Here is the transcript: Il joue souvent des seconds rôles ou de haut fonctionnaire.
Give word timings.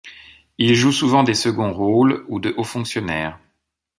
Il 0.57 0.73
joue 0.73 0.91
souvent 0.91 1.21
des 1.21 1.35
seconds 1.35 1.71
rôles 1.71 2.25
ou 2.27 2.39
de 2.39 2.55
haut 2.57 2.63
fonctionnaire. 2.63 3.37